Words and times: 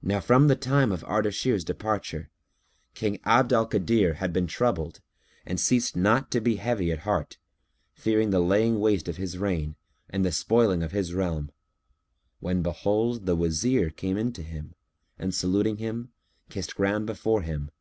Now 0.00 0.20
from 0.20 0.46
the 0.46 0.54
time 0.54 0.92
of 0.92 1.02
Ardashir's 1.02 1.64
departure, 1.64 2.30
King 2.94 3.18
Abd 3.24 3.52
al 3.52 3.66
Kadir 3.66 4.14
had 4.14 4.32
been 4.32 4.46
troubled 4.46 5.00
and 5.44 5.58
ceased 5.58 5.96
not 5.96 6.30
to 6.30 6.40
be 6.40 6.54
heavy 6.54 6.92
at 6.92 7.00
heart, 7.00 7.36
fearing 7.92 8.30
the 8.30 8.38
laying 8.38 8.78
waste 8.78 9.08
of 9.08 9.16
his 9.16 9.38
reign 9.38 9.74
and 10.08 10.24
the 10.24 10.30
spoiling 10.30 10.84
of 10.84 10.92
his 10.92 11.14
realm; 11.14 11.50
when 12.38 12.62
behold, 12.62 13.26
the 13.26 13.34
Wazir 13.34 13.90
came 13.90 14.16
in 14.16 14.32
to 14.34 14.44
him 14.44 14.76
and 15.18 15.34
saluting 15.34 15.78
him, 15.78 16.12
kissed 16.48 16.76
ground 16.76 17.06
before 17.06 17.42
him. 17.42 17.72